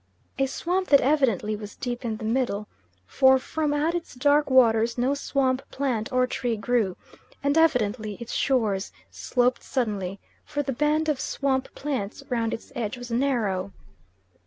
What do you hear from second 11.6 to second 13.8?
plants round its edge was narrow.